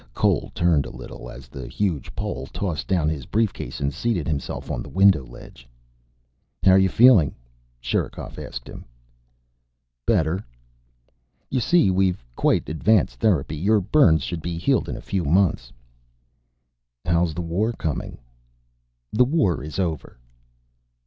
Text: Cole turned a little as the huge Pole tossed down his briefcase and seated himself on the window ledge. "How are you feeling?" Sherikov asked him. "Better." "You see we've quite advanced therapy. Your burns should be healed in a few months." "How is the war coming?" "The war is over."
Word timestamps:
Cole 0.15 0.51
turned 0.55 0.87
a 0.87 0.97
little 0.97 1.29
as 1.29 1.47
the 1.47 1.67
huge 1.67 2.15
Pole 2.15 2.47
tossed 2.51 2.87
down 2.87 3.07
his 3.07 3.27
briefcase 3.27 3.79
and 3.79 3.93
seated 3.93 4.27
himself 4.27 4.71
on 4.71 4.81
the 4.81 4.89
window 4.89 5.23
ledge. 5.23 5.69
"How 6.63 6.71
are 6.71 6.77
you 6.79 6.89
feeling?" 6.89 7.35
Sherikov 7.79 8.39
asked 8.39 8.67
him. 8.67 8.83
"Better." 10.07 10.43
"You 11.51 11.59
see 11.59 11.91
we've 11.91 12.25
quite 12.35 12.67
advanced 12.67 13.19
therapy. 13.19 13.55
Your 13.55 13.79
burns 13.79 14.23
should 14.23 14.41
be 14.41 14.57
healed 14.57 14.89
in 14.89 14.97
a 14.97 15.01
few 15.05 15.23
months." 15.23 15.71
"How 17.05 17.23
is 17.25 17.35
the 17.35 17.43
war 17.43 17.71
coming?" 17.71 18.17
"The 19.13 19.25
war 19.25 19.61
is 19.63 19.77
over." 19.77 20.17